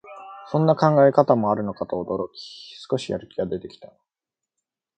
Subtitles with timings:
[0.49, 3.93] そんな考え方もあるのかと驚き、少しやる気出てきた